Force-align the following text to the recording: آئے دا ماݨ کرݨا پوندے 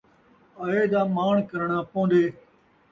آئے 0.65 0.83
دا 0.91 1.01
ماݨ 1.15 1.35
کرݨا 1.49 1.79
پوندے 1.89 2.23